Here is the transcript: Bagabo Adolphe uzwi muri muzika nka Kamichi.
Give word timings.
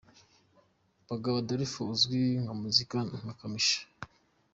Bagabo 1.09 1.35
Adolphe 1.39 1.79
uzwi 1.93 2.19
muri 2.45 2.57
muzika 2.61 2.97
nka 3.19 3.33
Kamichi. 3.39 3.79